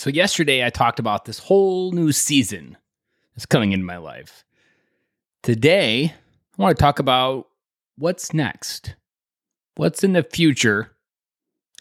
[0.00, 2.78] So, yesterday I talked about this whole new season
[3.36, 4.46] that's coming into my life.
[5.42, 6.14] Today,
[6.58, 7.48] I want to talk about
[7.98, 8.94] what's next.
[9.76, 10.92] What's in the future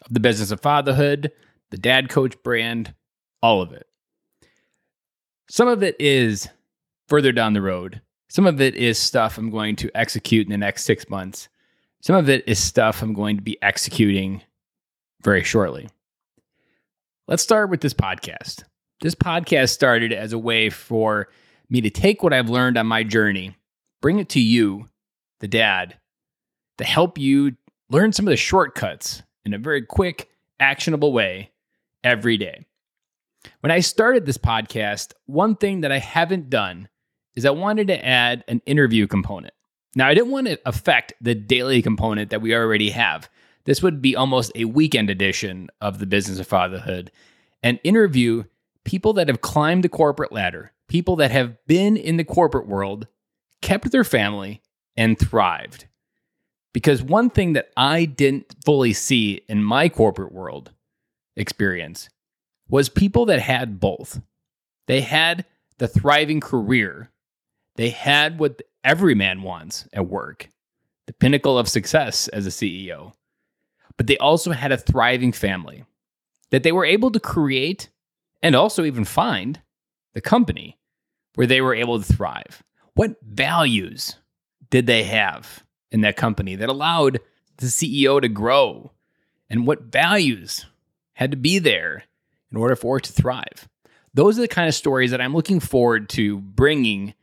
[0.05, 1.31] of the business of fatherhood,
[1.69, 2.93] the dad coach brand,
[3.41, 3.87] all of it.
[5.49, 6.49] Some of it is
[7.07, 8.01] further down the road.
[8.27, 11.47] Some of it is stuff I'm going to execute in the next six months.
[12.01, 14.41] Some of it is stuff I'm going to be executing
[15.23, 15.87] very shortly.
[17.29, 18.63] Let's start with this podcast.
[19.01, 21.27] This podcast started as a way for
[21.69, 23.55] me to take what I've learned on my journey,
[24.01, 24.87] bring it to you,
[25.39, 25.99] the dad,
[26.79, 27.55] to help you
[27.91, 30.27] learn some of the shortcuts in a very quick,
[30.59, 31.51] actionable way
[32.03, 32.65] every day.
[33.59, 36.89] When I started this podcast, one thing that I haven't done
[37.35, 39.53] is I wanted to add an interview component.
[39.95, 43.29] Now, I didn't want to affect the daily component that we already have.
[43.65, 47.11] This would be almost a weekend edition of the business of fatherhood
[47.61, 48.43] and interview
[48.85, 53.07] people that have climbed the corporate ladder, people that have been in the corporate world,
[53.61, 54.61] kept their family,
[54.95, 55.85] and thrived.
[56.73, 60.71] Because one thing that I didn't fully see in my corporate world
[61.35, 62.09] experience
[62.69, 64.21] was people that had both.
[64.87, 65.45] They had
[65.77, 67.11] the thriving career,
[67.75, 70.49] they had what every man wants at work
[71.09, 73.13] the pinnacle of success as a CEO
[73.99, 75.83] but they also had a thriving family
[76.51, 77.89] that they were able to create
[78.41, 79.59] and also even find
[80.13, 80.79] the company
[81.35, 82.63] where they were able to thrive.
[82.93, 84.15] What values
[84.69, 87.19] did they have in that company that allowed
[87.57, 88.93] the CEO to grow?
[89.49, 90.65] And what values
[91.15, 92.05] had to be there
[92.53, 93.67] in order for it to thrive?
[94.13, 97.15] Those are the kind of stories that I'm looking forward to bringing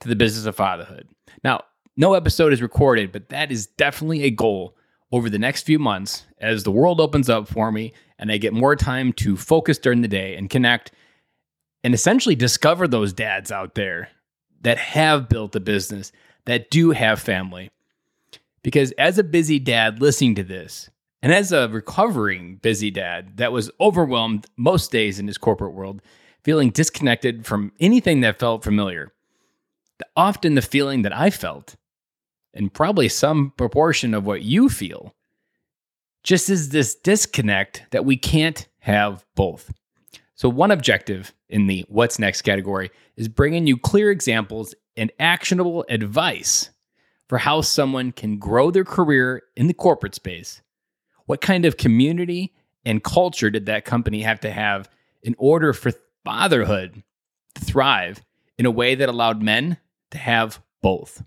[0.00, 1.10] to the business of fatherhood.
[1.44, 4.78] Now, no episode is recorded, but that is definitely a goal
[5.12, 8.54] over the next few months as the world opens up for me and I get
[8.54, 10.90] more time to focus during the day and connect
[11.84, 14.08] and essentially discover those dads out there
[14.62, 16.12] that have built a business,
[16.46, 17.70] that do have family.
[18.62, 20.88] Because as a busy dad listening to this,
[21.20, 26.00] and as a recovering busy dad that was overwhelmed most days in his corporate world,
[26.42, 29.12] feeling disconnected from anything that felt familiar,
[30.16, 31.76] often the feeling that I felt
[32.54, 35.14] and probably some proportion of what you feel,
[36.22, 39.72] just is this disconnect that we can't have both.
[40.34, 45.84] So, one objective in the what's next category is bringing you clear examples and actionable
[45.88, 46.70] advice
[47.28, 50.60] for how someone can grow their career in the corporate space.
[51.26, 54.88] What kind of community and culture did that company have to have
[55.22, 55.92] in order for
[56.24, 57.02] fatherhood
[57.54, 58.22] to thrive
[58.58, 59.78] in a way that allowed men
[60.10, 61.22] to have both?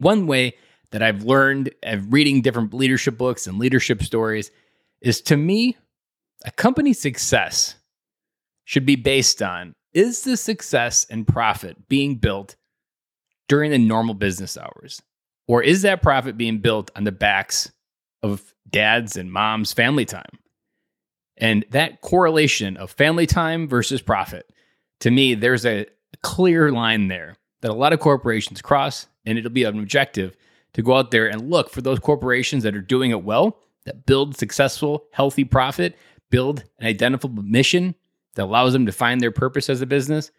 [0.00, 0.54] One way
[0.90, 4.50] that I've learned of reading different leadership books and leadership stories
[5.00, 5.76] is to me,
[6.44, 7.76] a company's success
[8.64, 12.56] should be based on is the success and profit being built
[13.48, 15.02] during the normal business hours?
[15.48, 17.72] Or is that profit being built on the backs
[18.22, 20.38] of dads and moms' family time?
[21.36, 24.48] And that correlation of family time versus profit,
[25.00, 25.86] to me, there's a
[26.22, 30.36] clear line there that a lot of corporations cross and it'll be an objective
[30.72, 34.06] to go out there and look for those corporations that are doing it well, that
[34.06, 35.96] build successful, healthy profit,
[36.30, 37.94] build an identifiable mission
[38.34, 40.30] that allows them to find their purpose as a business,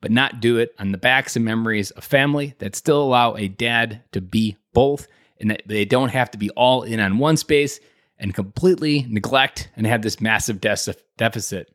[0.00, 3.48] but not do it on the backs and memories of family that still allow a
[3.48, 5.06] dad to be both
[5.40, 7.80] and that they don't have to be all in on one space
[8.18, 11.74] and completely neglect and have this massive de- deficit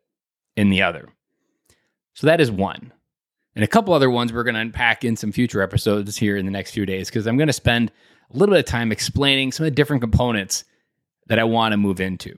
[0.56, 1.10] in the other.
[2.14, 2.92] So that is one
[3.60, 6.46] and a couple other ones we're going to unpack in some future episodes here in
[6.46, 7.92] the next few days because I'm going to spend
[8.34, 10.64] a little bit of time explaining some of the different components
[11.28, 12.38] that I want to move into.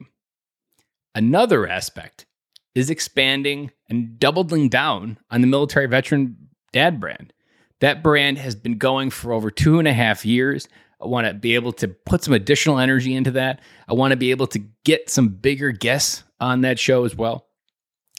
[1.13, 2.25] Another aspect
[2.73, 6.37] is expanding and doubling down on the military veteran
[6.73, 7.33] dad brand.
[7.81, 10.67] That brand has been going for over two and a half years.
[10.99, 13.59] I want to be able to put some additional energy into that.
[13.87, 17.45] I want to be able to get some bigger guests on that show as well.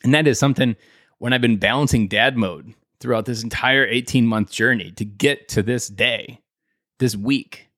[0.04, 0.76] And that is something
[1.18, 5.62] when I've been balancing dad mode throughout this entire 18 month journey to get to
[5.62, 6.40] this day,
[7.00, 7.68] this week.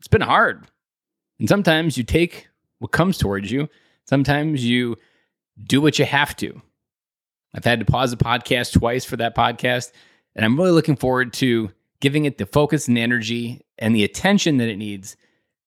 [0.00, 0.66] It's been hard.
[1.38, 2.48] And sometimes you take
[2.80, 3.68] what comes towards you,
[4.06, 4.96] sometimes you
[5.62, 6.60] do what you have to.
[7.54, 9.92] I've had to pause the podcast twice for that podcast,
[10.34, 11.70] and I'm really looking forward to
[12.00, 15.16] giving it the focus and energy and the attention that it needs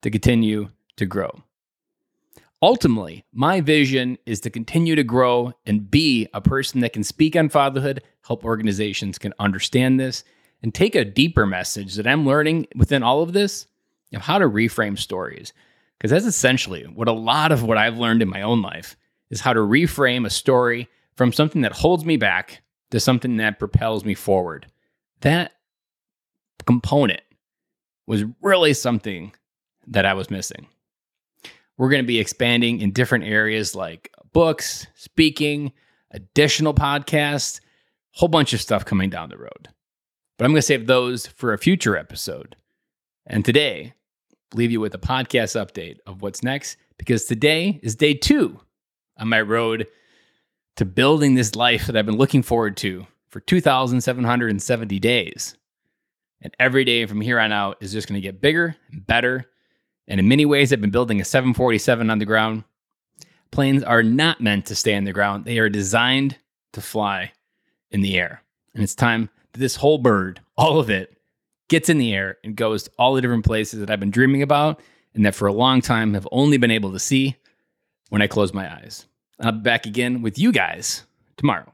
[0.03, 1.31] to continue to grow.
[2.61, 7.35] Ultimately, my vision is to continue to grow and be a person that can speak
[7.35, 10.25] on fatherhood, help organizations can understand this,
[10.61, 13.65] and take a deeper message that I'm learning within all of this
[14.13, 15.53] of how to reframe stories.
[15.97, 18.97] Because that's essentially what a lot of what I've learned in my own life
[19.29, 23.59] is how to reframe a story from something that holds me back to something that
[23.59, 24.67] propels me forward.
[25.21, 25.51] That
[26.65, 27.21] component
[28.07, 29.33] was really something
[29.87, 30.67] that I was missing.
[31.79, 35.71] We're going to be expanding in different areas like books, speaking,
[36.11, 37.61] additional podcasts,
[38.11, 39.69] whole bunch of stuff coming down the road.
[40.37, 42.57] But I'm going to save those for a future episode.
[43.25, 43.93] And today,
[44.53, 48.59] leave you with a podcast update of what's next because today is day two
[49.17, 49.87] on my road
[50.75, 55.55] to building this life that I've been looking forward to for 2,770 days.
[56.41, 59.45] And every day from here on out is just going to get bigger and better.
[60.09, 62.63] And in many ways, I've been building a 747 on the ground.
[63.51, 66.37] Planes are not meant to stay on the ground, they are designed
[66.73, 67.31] to fly
[67.91, 68.43] in the air.
[68.73, 71.15] And it's time that this whole bird, all of it,
[71.69, 74.41] gets in the air and goes to all the different places that I've been dreaming
[74.41, 74.81] about
[75.13, 77.35] and that for a long time have only been able to see
[78.09, 79.05] when I close my eyes.
[79.39, 81.03] I'll be back again with you guys
[81.37, 81.73] tomorrow.